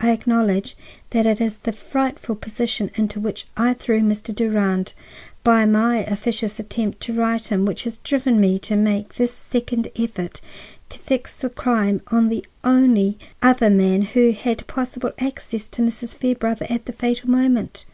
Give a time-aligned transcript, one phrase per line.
[0.00, 0.76] I acknowledge
[1.10, 4.34] that it is the frightful position into which I threw Mr.
[4.34, 4.94] Durand
[5.44, 9.92] by my officious attempt to right him which has driven me to make this second
[9.96, 10.40] effort
[10.88, 16.16] to fix the crime on the only other man who had possible access to Mrs.
[16.16, 17.86] Fairbrother at the fatal moment.